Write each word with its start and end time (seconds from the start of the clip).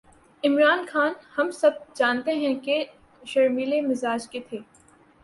عمران 0.43 0.85
خان، 0.85 1.13
ہم 1.37 1.51
سب 1.51 1.71
جانتے 1.95 2.33
ہیں 2.35 2.53
کہ 2.55 2.83
شرمیلے 3.25 3.81
مزاج 3.81 4.27
کے 4.27 4.39
تھے۔ 4.49 4.59